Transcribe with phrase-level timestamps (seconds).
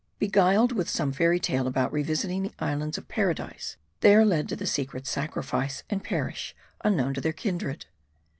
[0.17, 4.55] Beguiled with some fairy tale about revisiting the islands of Paradise, they are led to
[4.55, 7.85] the secret sacrifice, and perish unknown to their kindred.